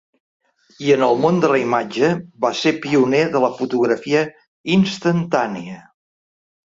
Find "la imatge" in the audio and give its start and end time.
1.51-2.09